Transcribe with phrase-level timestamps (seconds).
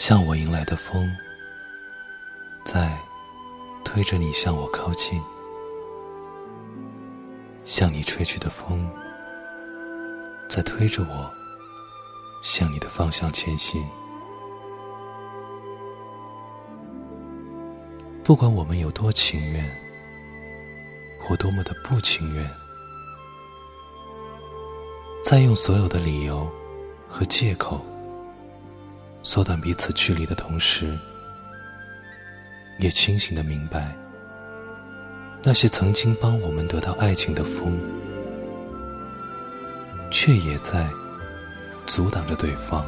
[0.00, 1.12] 向我迎来的风，
[2.64, 2.96] 在
[3.84, 5.20] 推着你向我靠近；
[7.64, 8.88] 向你吹去的风，
[10.48, 11.28] 在推着我
[12.44, 13.84] 向你的方向前行。
[18.22, 19.68] 不管我们有多情愿，
[21.20, 22.48] 或多么的不情愿，
[25.24, 26.48] 再用所有的理由
[27.08, 27.84] 和借口。
[29.28, 30.96] 缩短彼此距离的同时，
[32.78, 33.94] 也清醒的明白，
[35.42, 37.78] 那些曾经帮我们得到爱情的风，
[40.10, 40.88] 却也在
[41.84, 42.86] 阻挡着对方。